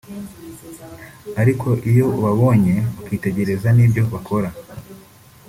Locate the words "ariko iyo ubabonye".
1.41-2.75